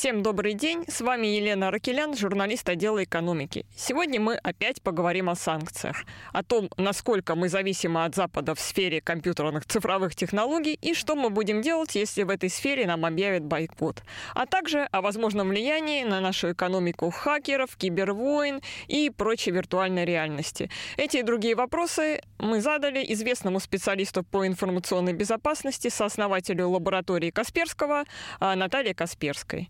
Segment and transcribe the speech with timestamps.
[0.00, 3.66] Всем добрый день, с вами Елена Ракелян, журналист отдела экономики.
[3.76, 9.02] Сегодня мы опять поговорим о санкциях, о том, насколько мы зависимы от Запада в сфере
[9.02, 14.02] компьютерных цифровых технологий и что мы будем делать, если в этой сфере нам объявят бойкот,
[14.34, 20.70] а также о возможном влиянии на нашу экономику хакеров, кибервойн и прочей виртуальной реальности.
[20.96, 28.04] Эти и другие вопросы мы задали известному специалисту по информационной безопасности, сооснователю лаборатории Касперского
[28.38, 29.68] а, Наталье Касперской.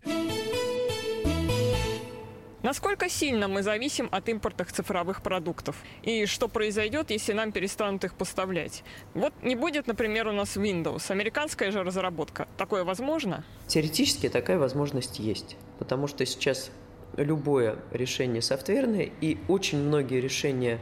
[2.71, 5.75] Насколько сильно мы зависим от импортных цифровых продуктов?
[6.03, 8.85] И что произойдет, если нам перестанут их поставлять?
[9.13, 12.47] Вот не будет, например, у нас Windows, американская же разработка.
[12.55, 13.43] Такое возможно?
[13.67, 16.71] Теоретически такая возможность есть, потому что сейчас
[17.17, 20.79] любое решение софтверное и очень многие решения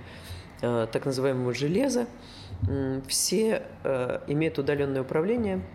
[0.62, 2.06] э, так называемого железа,
[3.08, 5.66] все э, имеют удаленное управление,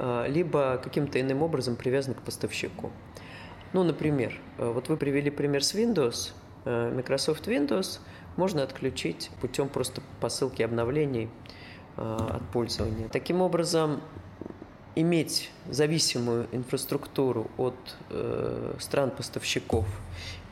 [0.00, 2.90] э, либо каким-то иным образом привязаны к поставщику.
[3.74, 6.32] Ну, например, э, вот вы привели пример с Windows.
[6.64, 7.98] Э, Microsoft Windows
[8.36, 11.28] можно отключить путем просто посылки обновлений
[11.96, 13.08] э, от пользования.
[13.08, 14.00] Таким образом,
[14.94, 17.74] иметь зависимую инфраструктуру от
[18.78, 19.86] стран-поставщиков,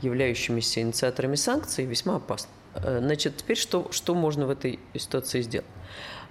[0.01, 2.51] являющимися инициаторами санкций, весьма опасно.
[2.75, 5.67] Значит, теперь что, что можно в этой ситуации сделать?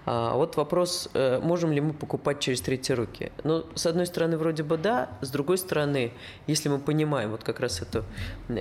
[0.05, 3.31] А вот вопрос, э, можем ли мы покупать через третьи руки.
[3.44, 6.11] Ну, с одной стороны, вроде бы да, с другой стороны,
[6.47, 8.03] если мы понимаем вот как раз эту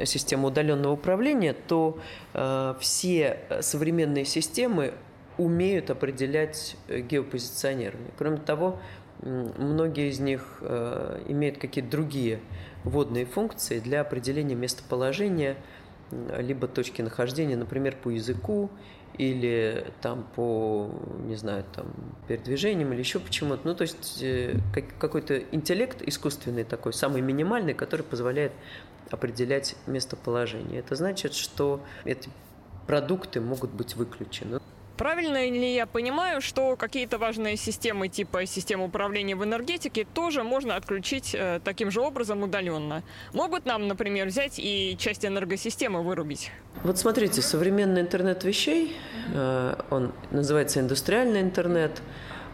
[0.07, 1.99] систему удаленного управления, то
[2.35, 4.93] э, все современные системы
[5.39, 8.11] умеют определять э, геопозиционирование.
[8.19, 8.79] Кроме того,
[9.23, 12.41] многие из них э, имеют какие-то другие
[12.85, 15.57] вводные функции для определения местоположения
[16.39, 18.71] либо точки нахождения, например, по языку
[19.19, 20.91] или там по,
[21.27, 21.87] не знаю, там
[22.29, 23.67] передвижениям или еще почему-то.
[23.67, 24.59] Ну, то есть э,
[24.99, 28.53] какой-то интеллект искусственный такой, самый минимальный, который позволяет
[29.11, 30.81] определять местоположение.
[30.81, 32.31] Это значит, что эти
[32.87, 34.61] продукты могут быть выключены.
[35.01, 40.77] Правильно ли я понимаю, что какие-то важные системы типа системы управления в энергетике тоже можно
[40.77, 43.03] отключить э, таким же образом удаленно?
[43.33, 46.53] Могут нам, например, взять и часть энергосистемы вырубить?
[46.83, 48.95] Вот смотрите, современный интернет вещей,
[49.33, 52.03] э, он называется индустриальный интернет,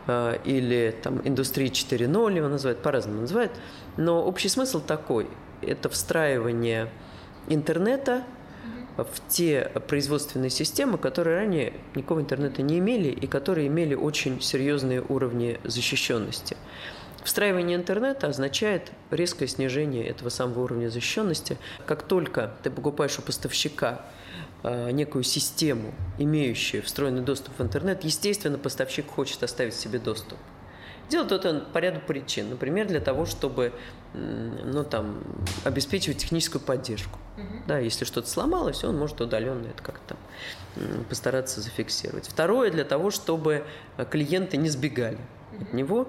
[0.06, 3.50] э, или там индустрия 4.0 его называют, по-разному называют,
[3.96, 5.26] но общий смысл такой–
[5.62, 6.90] это встраивание
[7.48, 8.22] интернета
[8.96, 15.02] в те производственные системы, которые ранее никакого интернета не имели и которые имели очень серьезные
[15.02, 16.56] уровни защищенности.
[17.24, 21.58] Встраивание интернета означает резкое снижение этого самого уровня защищенности.
[21.84, 24.02] Как только ты покупаешь у поставщика
[24.62, 30.38] а, некую систему, имеющую встроенный доступ в интернет, естественно, поставщик хочет оставить себе доступ.
[31.08, 32.50] Делает это по ряду причин.
[32.50, 33.72] Например, для того, чтобы
[34.16, 35.22] ну, там,
[35.64, 37.18] обеспечивать техническую поддержку.
[37.36, 37.62] Угу.
[37.66, 40.16] Да, если что-то сломалось, он может удаленно это как-то
[41.08, 42.28] постараться зафиксировать.
[42.28, 43.64] Второе, для того, чтобы
[44.10, 45.18] клиенты не сбегали
[45.52, 45.62] угу.
[45.62, 46.08] от него,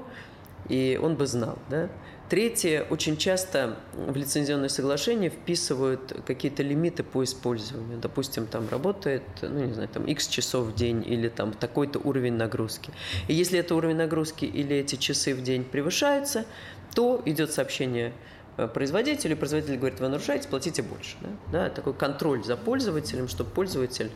[0.69, 1.57] и он бы знал.
[1.69, 1.89] Да?
[2.29, 7.99] Третье, очень часто в лицензионные соглашения вписывают какие-то лимиты по использованию.
[7.99, 12.33] Допустим, там работает, ну не знаю, там X часов в день или там такой-то уровень
[12.33, 12.91] нагрузки.
[13.29, 16.45] И если это уровень нагрузки или эти часы в день превышаются,
[16.93, 18.11] то идет сообщение
[18.57, 21.15] Э, производителю, производитель говорит, вы нарушаете, платите больше.
[21.21, 21.29] Да?
[21.51, 24.11] Да, такой контроль за пользователем, чтобы пользователь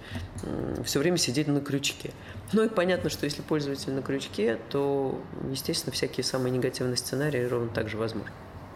[0.83, 2.11] все время сидит на крючке.
[2.51, 7.69] Ну и понятно, что если пользователь на крючке, то, естественно, всякие самые негативные сценарии ровно
[7.69, 8.31] так же возможны.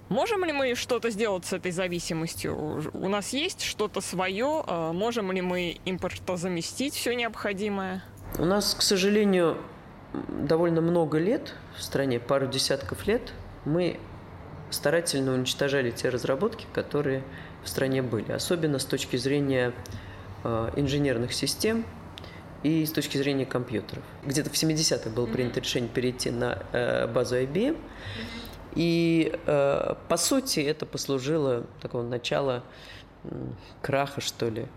[0.08, 2.92] Можем ли мы что-то сделать с этой зависимостью?
[2.94, 4.64] У нас есть что-то свое?
[4.68, 8.04] Э, можем ли мы импортозаместить все необходимое?
[8.38, 9.58] У нас, к сожалению,
[10.14, 13.34] довольно много лет в стране, пару десятков лет,
[13.66, 14.00] мы
[14.70, 17.24] старательно уничтожали те разработки, которые
[17.64, 19.74] в стране были, особенно с точки зрения
[20.44, 21.86] э, инженерных систем
[22.64, 24.04] и с точки зрения компьютеров.
[24.24, 27.78] Где-то в 70-х было принято решение перейти на э, базу IBM,
[28.76, 32.64] и э, по сути это послужило такого начала
[33.82, 34.68] краха, что ли,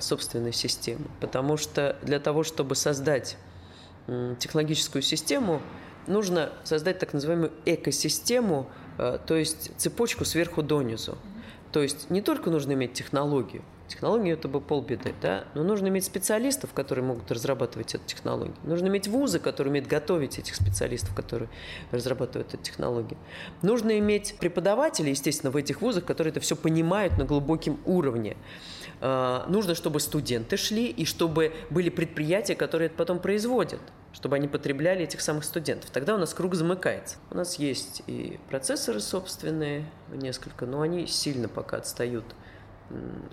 [0.00, 1.06] собственной системы.
[1.18, 3.38] Потому что для того, чтобы создать
[4.38, 5.62] технологическую систему,
[6.08, 8.68] нужно создать так называемую экосистему,
[8.98, 11.18] э, то есть цепочку сверху донизу.
[11.72, 16.04] То есть не только нужно иметь технологию, технологию это бы полбеды, да, но нужно иметь
[16.04, 18.54] специалистов, которые могут разрабатывать эту технологию.
[18.62, 21.48] Нужно иметь вузы, которые умеют готовить этих специалистов, которые
[21.90, 23.18] разрабатывают эту технологию.
[23.62, 28.36] Нужно иметь преподавателей, естественно, в этих вузах, которые это все понимают на глубоком уровне.
[29.00, 33.80] Э, нужно, чтобы студенты шли и чтобы были предприятия, которые это потом производят.
[34.12, 35.90] Чтобы они потребляли этих самых студентов.
[35.90, 37.16] Тогда у нас круг замыкается.
[37.30, 42.24] У нас есть и процессоры собственные, несколько, но они сильно пока отстают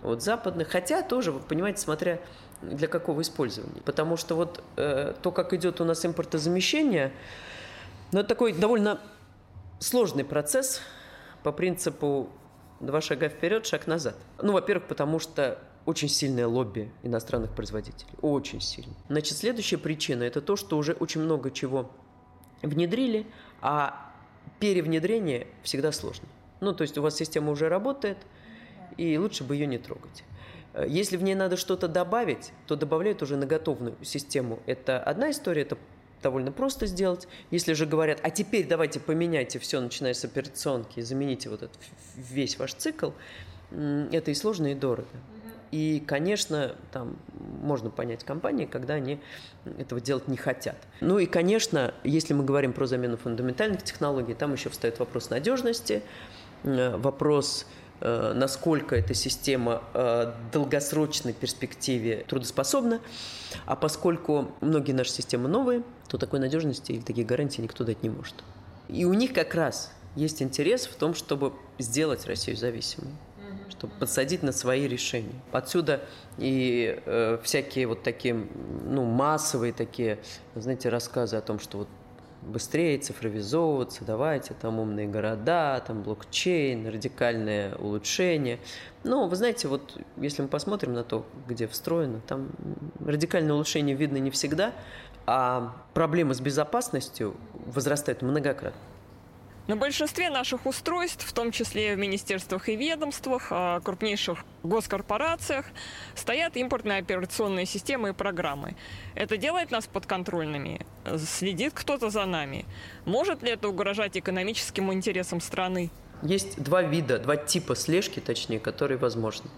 [0.03, 2.19] от западных, хотя тоже, вы понимаете, смотря
[2.61, 3.81] для какого использования.
[3.85, 7.13] Потому что вот э, то, как идет у нас импортозамещение,
[8.11, 8.99] ну, это такой довольно
[9.79, 10.81] сложный процесс
[11.43, 12.29] по принципу
[12.79, 14.15] два шага вперед, шаг назад.
[14.41, 18.11] Ну, во-первых, потому что очень сильное лобби иностранных производителей.
[18.21, 18.93] Очень сильно.
[19.07, 21.91] Значит, следующая причина– это то, что уже очень много чего
[22.61, 23.27] внедрили,
[23.61, 24.11] а
[24.59, 26.27] перевнедрение всегда сложно.
[26.61, 28.17] Ну, то есть у вас система уже работает,
[28.97, 30.23] и лучше бы ее не трогать.
[30.87, 34.59] Если в ней надо что-то добавить, то добавляют уже на готовую систему.
[34.65, 35.77] Это одна история, это
[36.21, 37.27] довольно просто сделать.
[37.51, 41.79] Если же говорят, а теперь давайте поменяйте все, начиная с операционки, замените вот этот
[42.15, 43.11] весь ваш цикл,
[43.71, 45.07] это и сложно, и дорого.
[45.75, 47.17] И, конечно, там
[47.61, 49.19] можно понять компании, когда они
[49.77, 50.77] этого делать не хотят.
[51.01, 56.01] Ну и, конечно, если мы говорим про замену фундаментальных технологий, там еще встает вопрос надежности,
[56.63, 57.65] э, вопрос
[58.01, 62.99] Э, насколько эта система э, в долгосрочной перспективе трудоспособна.
[63.65, 68.09] А поскольку многие наши системы новые, то такой надежности или таких гарантий никто дать не
[68.09, 68.35] может.
[68.89, 73.11] И у них как раз есть интерес в том, чтобы сделать Россию зависимой
[73.85, 75.41] чтобы подсадить на свои решения.
[75.51, 76.01] Отсюда
[76.37, 80.19] и э, всякие вот такие, ну, массовые такие,
[80.55, 81.87] знаете, рассказы о том, что вот
[82.41, 88.59] быстрее цифровизовываться, давайте там умные города, там блокчейн, радикальное улучшение.
[89.03, 92.49] Но вы знаете, вот если мы посмотрим на то, где встроено, там
[93.03, 94.73] радикальное улучшение видно не всегда,
[95.27, 97.35] а проблемы с безопасностью
[97.65, 98.79] возрастают многократно.
[99.67, 105.65] На большинстве наших устройств, в том числе в министерствах и ведомствах, а, крупнейших госкорпорациях,
[106.13, 108.75] стоят импортные операционные системы и программы.
[109.15, 110.85] Это делает нас подконтрольными?
[111.17, 112.65] Следит кто-то за нами?
[113.05, 115.89] Может ли это угрожать экономическим интересам страны?
[116.21, 119.49] Есть два вида, два типа слежки, точнее, которые возможны.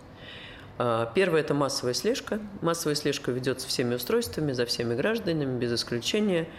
[0.77, 2.39] А, первое– это массовая слежка.
[2.61, 6.47] Массовая слежка ведется всеми устройствами, за всеми гражданами, без исключения–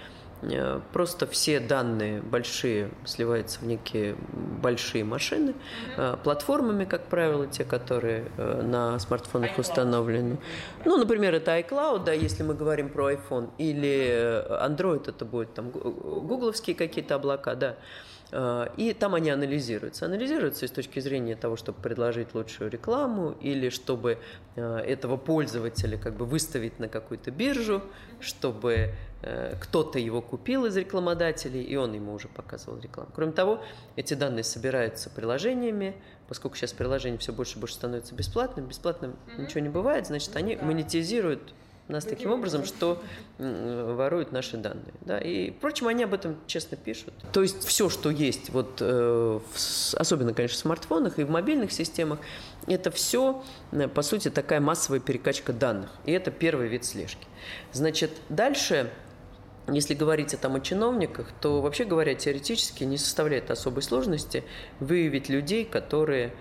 [0.93, 4.17] просто все данные большие сливаются в некие
[4.63, 5.55] большие машины,
[5.97, 9.61] э, платформами, как правило, те, которые э, на смартфонах iCloud.
[9.61, 10.39] установлены.
[10.85, 15.71] Ну, например, это iCloud, да, если мы говорим про iPhone, или Android, это будет там
[15.71, 17.77] гугловские какие-то облака, да.
[18.31, 20.05] И там они анализируются.
[20.05, 24.19] Анализируются с точки зрения того, чтобы предложить лучшую рекламу или чтобы
[24.55, 27.83] этого пользователя как бы выставить на какую-то биржу,
[28.21, 33.11] чтобы Э, кто-то его купил из рекламодателей, и он ему уже показывал рекламу.
[33.15, 33.61] Кроме того,
[33.97, 35.97] эти данные собираются приложениями,
[36.29, 39.41] поскольку сейчас приложение все больше и больше становится бесплатным, бесплатным mm-hmm.
[39.41, 40.65] ничего не бывает, значит, они да.
[40.65, 41.53] монетизируют
[41.93, 43.03] нас таким образом, что
[43.39, 44.93] воруют наши данные.
[45.01, 45.19] Да?
[45.19, 47.15] И, впрочем, они об этом честно пишут.
[47.33, 49.41] То есть все, что есть, вот, э,
[49.95, 52.19] особенно, конечно, в смартфонах и в мобильных системах,
[52.67, 53.43] это все,
[53.73, 55.91] э, по сути, такая массовая перекачка данных.
[56.05, 57.27] И это первый вид слежки.
[57.73, 58.91] Значит, дальше
[59.71, 64.45] если говорить там о чиновниках, то, вообще говоря, теоретически не составляет особой сложности
[64.81, 66.33] выявить людей, которые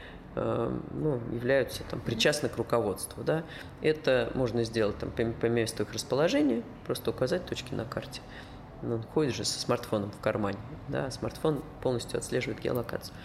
[0.91, 3.23] ну, являются там, причастны к руководству.
[3.23, 3.43] Да?
[3.81, 8.21] Это можно сделать там, по, месту их расположения, просто указать точки на карте.
[8.81, 10.59] Ну, ходит же со смартфоном в кармане.
[10.87, 11.09] Да?
[11.11, 13.15] Смартфон полностью отслеживает геолокацию.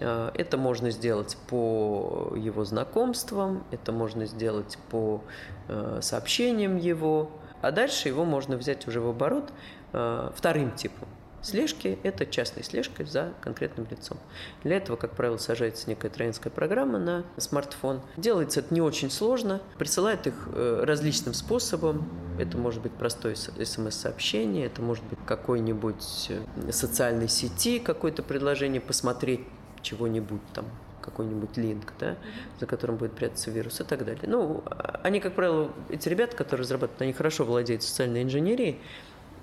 [0.00, 5.22] Э, это можно сделать по его знакомствам, это можно сделать по
[5.68, 7.30] э, сообщениям его,
[7.62, 9.52] а дальше его можно взять уже в оборот
[9.92, 11.08] э, вторым типом.
[11.44, 14.16] Слежки– это частная слежка за конкретным лицом.
[14.62, 18.00] Для этого, как правило, сажается некая тренинская программа на смартфон.
[18.16, 19.60] Делается это не очень сложно.
[19.76, 22.08] Присылают их э, различным способом.
[22.38, 29.42] Это может быть простое смс-сообщение, это может быть какой-нибудь э, социальной сети какое-то предложение посмотреть
[29.82, 30.64] чего-нибудь там
[31.02, 32.16] какой-нибудь линк, да,
[32.58, 34.22] за которым будет прятаться вирус и так далее.
[34.26, 34.64] Ну,
[35.02, 38.80] они, как правило, эти ребята, которые разрабатывают, они хорошо владеют социальной инженерией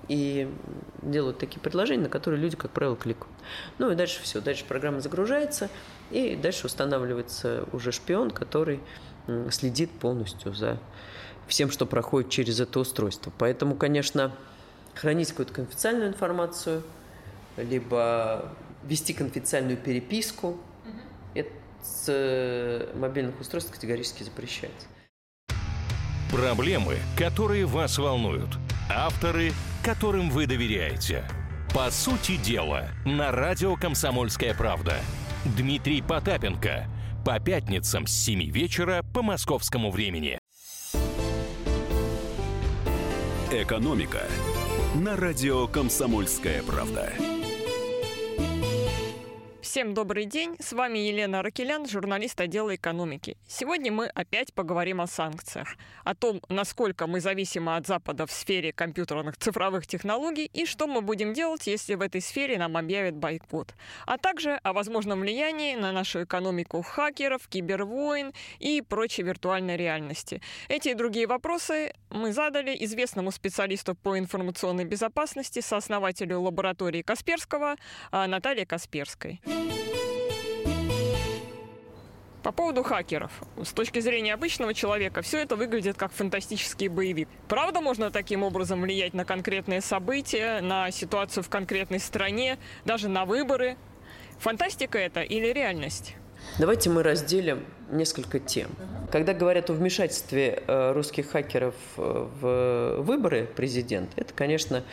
[0.08, 0.50] и
[1.01, 3.34] делают такие предложения, на которые люди, как правило, кликают.
[3.77, 5.70] Ну и дальше все, дальше программа загружается,
[6.10, 8.81] и дальше устанавливается уже шпион, который
[9.50, 10.79] следит полностью за
[11.48, 13.31] всем, что проходит через это устройство.
[13.38, 14.31] Поэтому, конечно,
[14.96, 16.84] хранить какую-то конфиденциальную информацию,
[17.58, 18.53] либо
[18.84, 20.58] вести конфиденциальную переписку–
[21.36, 24.88] это с э, мобильных устройств категорически запрещается.
[26.31, 28.50] Проблемы, которые вас волнуют.
[28.89, 31.25] Авторы, которым вы доверяете.
[31.73, 34.97] По сути дела, на радио «Комсомольская правда».
[35.45, 36.88] Дмитрий Потапенко.
[37.25, 40.39] По пятницам с 7 вечера по московскому времени.
[43.51, 44.23] Экономика
[44.95, 47.30] на радио «Комсомольская правда».
[49.72, 50.58] Всем добрый день.
[50.60, 53.38] С вами Елена Ракелян, журналист отдела экономики.
[53.48, 55.78] Сегодня мы опять поговорим о санкциях.
[56.04, 61.00] О том, насколько мы зависимы от Запада в сфере компьютерных цифровых технологий и что мы
[61.00, 63.74] будем делать, если в этой сфере нам объявят бойкот.
[64.06, 70.42] А также о возможном влиянии на нашу экономику хакеров, кибервойн и прочей виртуальной реальности.
[70.68, 77.78] Эти и другие вопросы мы задали известному специалисту по информационной безопасности, сооснователю лаборатории Касперского
[78.12, 79.40] а, Наталье Касперской.
[82.43, 83.31] По поводу хакеров.
[83.63, 87.29] С точки зрения обычного человека, все это выглядит как фантастический боевик.
[87.48, 93.25] Правда, можно таким образом влиять на конкретные события, на ситуацию в конкретной стране, даже на
[93.25, 93.77] выборы?
[94.39, 96.15] Фантастика это или реальность?
[96.57, 98.69] Давайте мы разделим несколько тем.
[99.12, 104.83] Когда говорят о вмешательстве э, русских хакеров э, в выборы президента, это, конечно,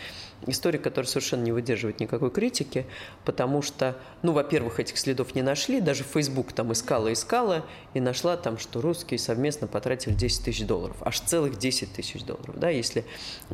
[0.47, 2.87] история, которая совершенно не выдерживает никакой критики,
[3.25, 7.65] потому что, ну, во-первых, этих следов не нашли, даже Facebook там искала, искала,
[7.95, 12.59] и нашла там, что русские совместно потратили 10 тысяч долларов, аж целых 10 тысяч долларов,
[12.59, 13.05] да, если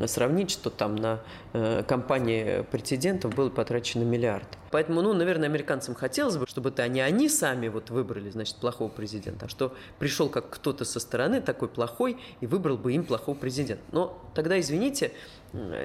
[0.06, 1.20] сравнить, что там на
[1.52, 4.46] э, компании претендентов было потрачено миллиард.
[4.70, 8.88] Поэтому, ну, наверное, американцам хотелось бы, чтобы это не они сами вот выбрали, значит, плохого
[8.88, 13.36] президента, а что пришел как кто-то со стороны такой плохой и выбрал бы им плохого
[13.36, 13.82] президента.
[13.92, 15.12] Но тогда, извините,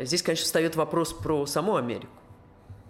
[0.01, 2.13] здесь, конечно, встает вопрос про саму Америку.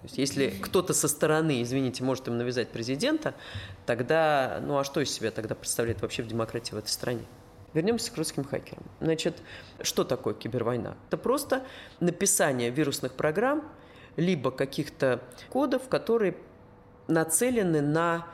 [0.02, 3.36] То есть, если кто-то со стороны, извините, может им навязать президента,
[3.86, 7.26] тогда, ну а что из себя тогда представляет вообще в демократии в этой стране?
[7.74, 8.84] Вернемся к русским хакерам.
[9.02, 9.42] Значит,
[9.82, 10.96] что такое кибервойна?
[11.08, 11.64] Это просто
[12.00, 13.64] написание вирусных программ,
[14.16, 16.36] либо каких-то кодов, которые
[17.08, 18.26] нацелены на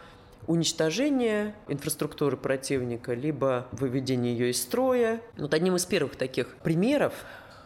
[0.47, 5.21] уничтожение инфраструктуры противника, либо выведение ее из строя.
[5.37, 7.13] Вот одним из первых таких примеров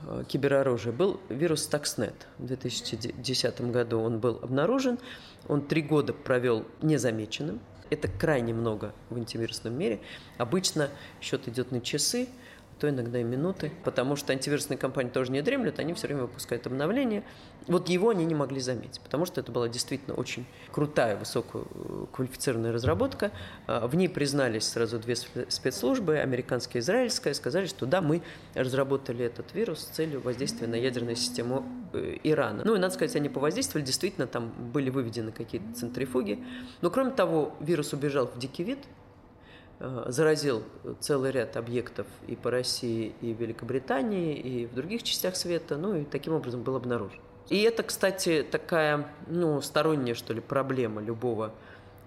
[0.08, 2.16] э, кибероружия был вирус Stuxnet.
[2.38, 5.00] В 2010 году он был обнаружен.
[5.48, 7.60] Он три года провел незамеченным.
[7.90, 10.00] Это крайне много в антивирусном мире.
[10.38, 10.90] Обычно
[11.22, 12.28] счет идет на часы–
[12.80, 16.66] то иногда и минуты, потому что антивирусные компании тоже не дремлют, они все время выпускают
[16.66, 17.24] обновления.
[17.68, 23.32] Вот его они не могли заметить, потому что это была действительно очень крутая, высококвалифицированная разработка.
[23.68, 28.22] А, в ней признались сразу две спецслужбы, американская и израильская, сказали, что да, мы
[28.56, 32.64] разработали этот вирус с целью воздействия на ядерную систему э, Ирана.
[32.66, 36.44] Ну и, надо сказать, они повоздействовали, действительно, там были выведены какие-то центрифуги.
[36.82, 39.09] Но, кроме того, вирус убежал в дикий вид, Э,
[39.80, 40.64] заразил
[41.00, 45.96] целый ряд объектов и по России, и в Великобритании, и в других частях света, ну
[45.96, 47.20] и таким образом был обнаружен.
[47.50, 51.52] И это, кстати, такая, ну, сторонняя, что ли, проблема любого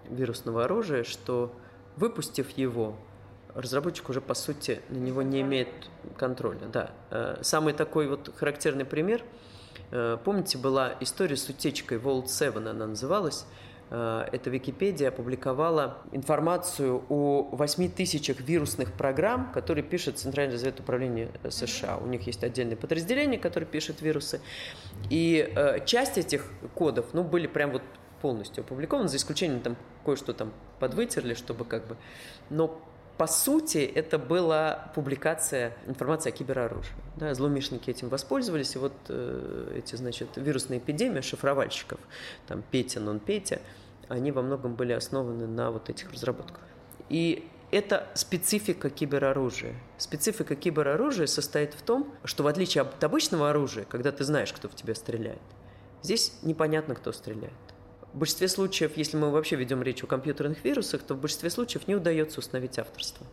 [0.08, 1.52] вирусного оружия, что
[1.96, 2.96] выпустив его,
[3.54, 5.68] разработчик уже, по сути, на него не имеет
[6.16, 6.60] контроля.
[6.72, 6.92] Да.
[7.10, 9.22] Э, самый такой вот характерный пример,
[9.90, 13.46] э, помните, была история с утечкой Vault 7, она называлась,
[13.94, 21.98] Э, эта Википедия опубликовала информацию о 8 тысячах вирусных программ, которые пишет Центральное разведуправление США.
[21.98, 24.40] У них есть отдельное подразделение, которое пишет вирусы.
[25.10, 27.82] И э, часть этих кодов, ну, были прям вот
[28.22, 31.96] полностью опубликованы, за исключением там кое-что там подвытерли, чтобы как бы...
[32.48, 32.80] Но
[33.18, 36.94] по сути, это была публикация информации о кибероружии.
[37.16, 42.00] Да, злоумышленники этим воспользовались, и вот э, эти, значит, вирусные эпидемии шифровальщиков,
[42.48, 43.60] там Петя, нон-Петя,
[44.08, 46.60] они во многом были основаны на вот этих разработках.
[47.08, 49.74] И это специфика кибероружия.
[49.96, 54.68] Специфика кибероружия состоит в том, что в отличие от обычного оружия, когда ты знаешь, кто
[54.68, 55.40] в тебя стреляет,
[56.02, 57.52] здесь непонятно, кто стреляет.
[58.12, 61.88] В большинстве случаев, если мы вообще ведем речь о компьютерных вирусах, то в большинстве случаев
[61.88, 63.26] не удается установить авторство.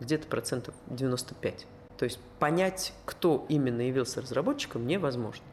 [0.00, 1.66] Где-то процентов 95.
[1.98, 5.44] То есть понять, кто именно явился разработчиком, невозможно.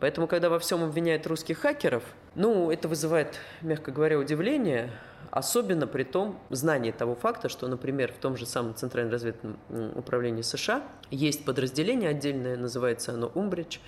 [0.00, 2.02] Поэтому, когда во всем обвиняют русских хакеров,
[2.34, 4.90] ну, это вызывает, мягко говоря, удивление,
[5.30, 9.58] особенно при том знании того факта, что, например, в том же самом Центральном разведном
[9.94, 13.78] управлении США есть подразделение отдельное, называется оно Умбридж,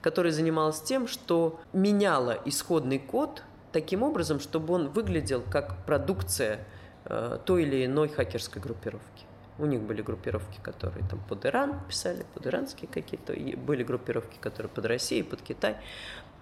[0.00, 6.64] которое занималось тем, что меняло исходный код таким образом, чтобы он выглядел как продукция
[7.04, 9.27] э, той или иной хакерской группировки.
[9.58, 14.38] У них были группировки, которые там под Иран писали, под иранские какие-то, и были группировки,
[14.40, 15.76] которые под Россию, под Китай.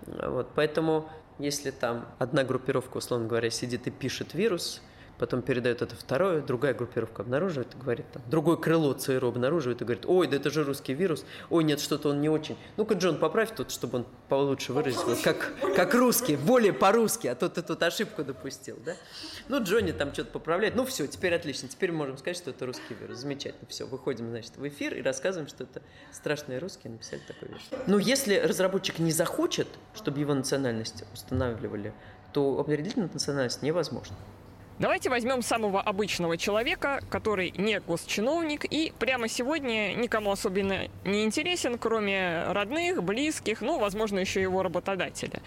[0.06, 1.08] Вот, поэтому
[1.38, 4.82] если там одна группировка, условно говоря, сидит и пишет вирус,
[5.18, 9.84] потом передает это второе, другая группировка обнаруживает и говорит, там, другое крыло ЦРУ обнаруживает и
[9.84, 12.56] говорит, ой, да это же русский вирус, ой, нет, что-то он не очень.
[12.76, 17.48] Ну-ка, Джон, поправь тут, чтобы он получше выразился, как, как русский, более по-русски, а то
[17.48, 18.94] ты тут ошибку допустил, да?
[19.48, 22.94] Ну, Джонни там что-то поправляет, ну все, теперь отлично, теперь можем сказать, что это русский
[22.94, 25.82] вирус, замечательно, все, выходим, значит, в эфир и рассказываем, что это
[26.12, 27.68] страшные русские написали такой вещь.
[27.86, 31.92] Ну, если разработчик не захочет, чтобы его национальность устанавливали,
[32.32, 34.16] то определить национальность невозможно.
[34.78, 41.78] Давайте возьмем самого обычного человека, который не госчиновник и прямо сегодня никому особенно не интересен,
[41.78, 45.40] кроме родных, близких, ну, возможно, еще его работодателя.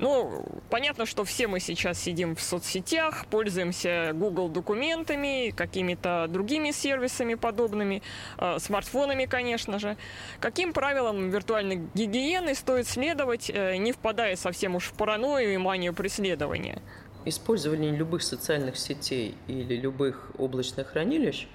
[0.00, 7.34] Ну, понятно, что все мы сейчас сидим в соцсетях, пользуемся Google документами, какими-то другими сервисами
[7.34, 8.02] подобными,
[8.38, 9.96] э, смартфонами, конечно же.
[10.40, 15.94] Каким правилам виртуальной гигиены стоит следовать, э, не впадая совсем уж в паранойю и манию
[15.94, 16.82] преследования?
[17.28, 21.48] Использование любых социальных сетей или любых облачных хранилищ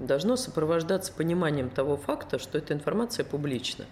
[0.00, 3.84] должно сопровождаться пониманием того факта, что эта информация публична.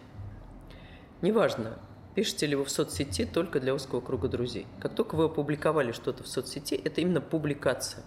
[1.22, 1.78] Неважно,
[2.16, 4.66] пишете ли вы в соцсети только для узкого круга друзей.
[4.80, 8.02] Как только вы опубликовали что-то в соцсети, это именно публикация.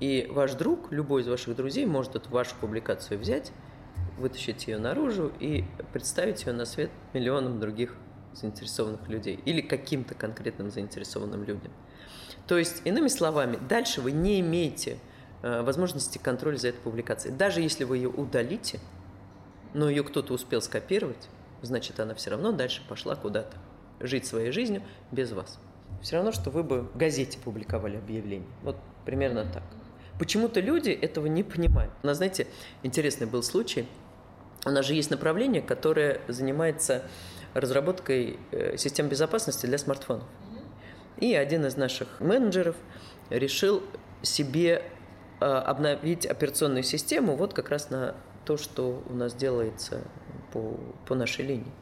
[0.00, 3.52] И ваш друг, любой из ваших друзей, может эту вашу публикацию взять,
[4.16, 7.94] вытащить ее наружу и представить ее на свет миллионам других
[8.36, 11.72] заинтересованных людей или каким-то конкретным заинтересованным людям.
[12.46, 14.98] То есть, иными словами, дальше вы не имеете
[15.42, 17.34] э, возможности контроля за этой публикацией.
[17.34, 18.78] Даже если вы ее удалите,
[19.74, 21.28] но ее кто-то успел скопировать,
[21.62, 23.56] значит, она все равно дальше пошла куда-то.
[23.98, 25.58] Жить своей жизнью без вас.
[26.02, 28.48] Все равно, что вы бы в газете публиковали объявление.
[28.62, 29.62] Вот примерно так.
[30.18, 31.92] Почему-то люди этого не понимают.
[32.02, 32.46] У нас, знаете,
[32.82, 33.86] интересный был случай.
[34.64, 37.04] У нас же есть направление, которое занимается
[37.60, 40.24] разработкой э, систем безопасности для смартфонов.
[41.18, 42.76] И один из наших менеджеров
[43.30, 43.82] решил
[44.22, 44.82] себе
[45.40, 50.02] э, обновить операционную систему вот как раз на то, что у нас делается
[50.52, 51.72] по, по нашей линии.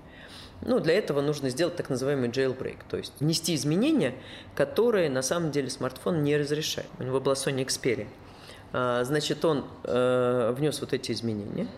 [0.63, 4.15] Ну, для этого нужно сделать так называемый jailbreak, то есть внести изменения,
[4.55, 6.89] которые на самом деле смартфон не разрешает.
[6.99, 8.07] У него была Sony Xperia.
[8.73, 11.69] А, значит, он э, внес вот эти изменения.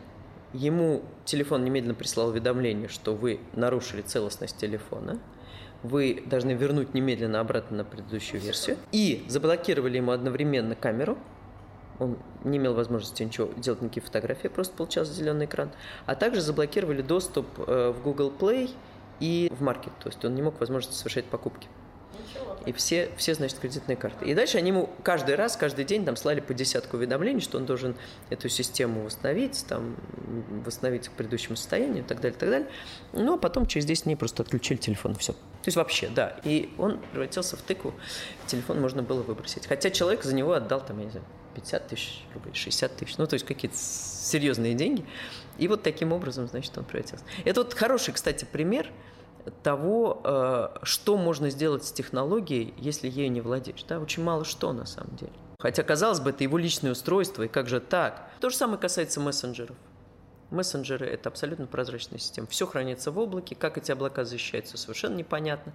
[0.57, 5.21] Ему телефон немедленно прислал уведомление, что вы нарушили целостность телефона
[5.83, 8.77] вы должны вернуть немедленно обратно на предыдущую версию.
[8.93, 11.19] И заблокировали ему одновременно камеру,
[11.99, 15.71] он не имел возможности ничего делать, никакие фотографии, просто получался зеленый экран.
[16.05, 18.71] А также заблокировали доступ э, в Google Play
[19.21, 21.69] и в Market, то есть он не мог возможности совершать покупки.
[22.67, 24.27] И все, все, значит, кредитные карты.
[24.27, 27.65] И дальше они ему каждый раз, каждый день там слали по десятку уведомлений, что он
[27.65, 27.95] должен
[28.29, 29.97] эту систему восстановить, там,
[30.65, 32.69] восстановить к предыдущему состоянию и так далее, и так далее.
[33.13, 35.33] Ну, а потом через 10 дней просто отключили телефон, все.
[35.33, 36.41] То есть вообще, да.
[36.43, 37.95] И он превратился в тыкву,
[38.47, 39.67] телефон можно было выбросить.
[39.69, 43.27] Хотя человек за него отдал, там, я не знаю, 50 тысяч рублей, 60 тысяч, ну,
[43.29, 45.05] то есть какие-то серьезные деньги.
[45.57, 47.25] И вот таким образом, значит, он превратился.
[47.45, 48.91] Это вот хороший, кстати, пример–
[49.63, 53.85] того, э, что можно сделать с технологией, если ею не владеешь.
[53.89, 54.01] Да?
[54.01, 55.33] Очень мало что на самом деле.
[55.59, 58.31] Хотя, казалось бы, это его личное устройство, и как же так?
[58.41, 59.77] То же самое касается мессенджеров.
[60.51, 62.47] Мессенджеры– это абсолютно прозрачная система.
[62.47, 63.57] Все хранится в облаке.
[63.57, 65.73] Как эти облака защищаются, совершенно непонятно.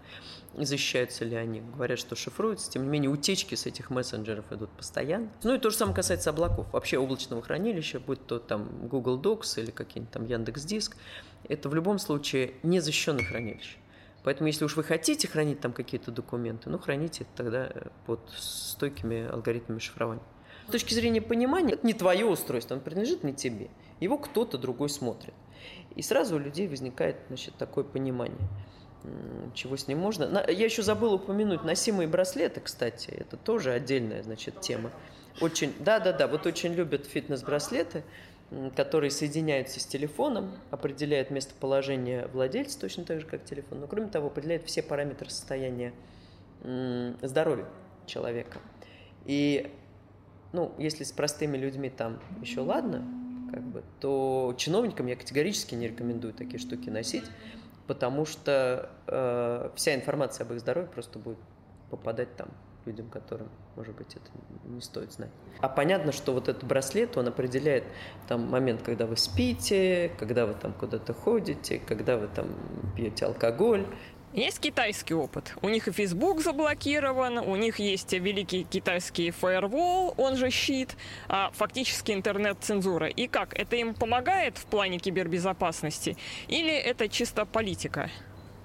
[0.56, 1.62] Защищаются ли они?
[1.62, 2.72] Говорят, что шифруются.
[2.72, 5.30] Тем не менее, утечки с этих мессенджеров идут постоянно.
[5.44, 6.72] Ну и то же самое касается облаков.
[6.72, 10.96] Вообще облачного хранилища, будь то там Google Docs или какие-нибудь там Яндекс Диск,
[11.50, 13.78] это в любом случае не защищенное хранилище.
[14.24, 17.72] Поэтому, если уж вы хотите хранить там какие-то документы, ну, храните тогда
[18.06, 20.24] под стойкими алгоритмами шифрования.
[20.68, 23.70] С точки зрения понимания, это не твое устройство, оно принадлежит не тебе.
[24.00, 25.34] Его кто-то другой смотрит.
[25.96, 28.48] И сразу у людей возникает значит, такое понимание,
[29.54, 30.44] чего с ним можно.
[30.48, 34.92] Я еще забыл упомянуть носимые браслеты, кстати, это тоже отдельная значит, тема.
[35.40, 38.04] Очень, да-да-да, вот очень любят фитнес-браслеты,
[38.76, 44.28] которые соединяются с телефоном, определяют местоположение владельца, точно так же, как телефон, но кроме того,
[44.28, 45.94] определяют все параметры состояния
[47.22, 47.66] здоровья
[48.06, 48.60] человека.
[49.26, 49.72] И
[50.54, 53.06] ну, если с простыми людьми там еще ладно,
[53.52, 57.26] как бы, то чиновникам я категорически не рекомендую такие штуки носить,
[57.88, 61.40] потому что э, вся информация об их здоровье просто будет
[61.90, 62.50] попадать там
[62.86, 64.26] людям, которым, может быть, это
[64.66, 65.30] не стоит знать.
[65.60, 67.84] А понятно, что вот этот браслет, он определяет
[68.28, 72.48] там момент, когда вы спите, когда вы там куда-то ходите, когда вы там
[72.96, 73.86] пьете алкоголь,
[74.34, 75.54] есть китайский опыт.
[75.62, 80.96] У них и Facebook заблокирован, у них есть великий китайский firewall, он же щит,
[81.28, 83.08] а фактически интернет-цензура.
[83.08, 83.54] И как?
[83.58, 86.18] Это им помогает в плане кибербезопасности
[86.48, 88.10] или это чисто политика?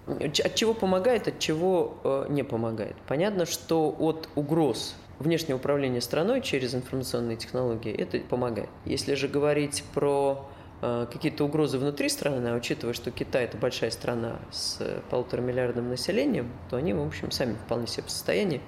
[0.07, 2.95] От чего помогает, от чего э, не помогает.
[3.09, 8.69] Понятно, что от угроз внешнее управление страной через информационные технологии, это помогает.
[8.85, 10.47] Если же говорить про
[10.81, 14.79] какие-то угрозы внутри страны, а учитывая, что Китай– это большая страна с
[15.11, 18.61] полутора миллиардным населением, то они, в общем, сами вполне себе в состоянии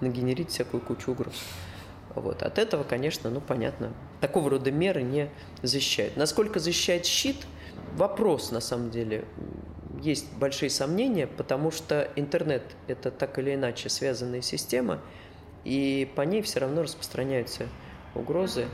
[0.00, 1.42] нагенерить всякую кучу угроз.
[2.14, 2.42] Вот.
[2.42, 5.30] От этого, конечно, ну понятно, такого рода меры не
[5.62, 6.16] защищают.
[6.16, 7.36] Насколько защищает щит–
[7.96, 9.24] вопрос, на самом деле.
[10.00, 15.00] Есть большие сомнения, потому что интернет– это так или иначе связанная система,
[15.64, 17.68] и по ней все равно распространяются
[18.14, 18.66] угрозы э,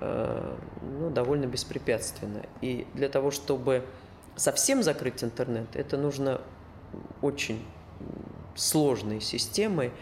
[0.00, 2.42] ну, довольно беспрепятственно.
[2.60, 3.84] И для того, чтобы
[4.36, 6.40] совсем закрыть интернет, это нужно
[7.22, 7.64] очень
[8.54, 9.92] сложные системы,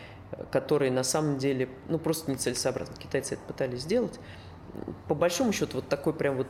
[0.50, 2.96] которые на самом деле ну, просто нецелесообразны.
[2.96, 4.18] Китайцы это пытались сделать.
[5.08, 6.48] По большому счету, вот такой прям вот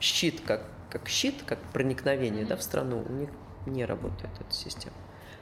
[0.00, 3.30] щит, как как щит, как проникновение да, в страну, у них
[3.66, 4.94] не работает эта система.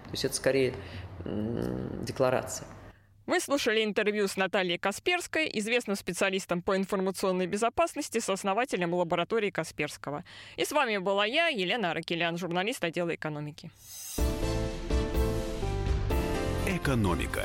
[0.04, 0.74] То есть это скорее
[1.24, 2.66] декларация.
[3.28, 10.24] Вы слушали интервью с Натальей Касперской, известным специалистом по информационной безопасности, с основателем лаборатории Касперского.
[10.56, 13.70] И с вами была я, Елена Аракелян, журналист отдела экономики.
[16.66, 17.44] Экономика.